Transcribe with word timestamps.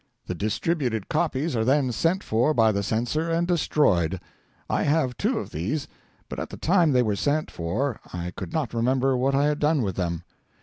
The 0.25 0.33
distributed 0.33 1.09
copies 1.09 1.55
are 1.55 1.63
then 1.63 1.91
sent 1.91 2.23
for 2.23 2.55
by 2.55 2.71
the 2.71 2.81
censor 2.81 3.29
and 3.29 3.47
destroyed. 3.47 4.19
I 4.67 4.81
have 4.81 5.15
two 5.15 5.37
of 5.37 5.51
these, 5.51 5.87
but 6.27 6.39
at 6.39 6.49
the 6.49 6.57
time 6.57 6.91
they 6.91 7.03
were 7.03 7.15
sent 7.15 7.51
for 7.51 7.99
I 8.11 8.31
could 8.35 8.51
not 8.51 8.73
remember 8.73 9.15
what 9.15 9.35
I 9.35 9.45
had 9.45 9.59
done 9.59 9.83
with 9.83 9.97
them. 9.97 10.23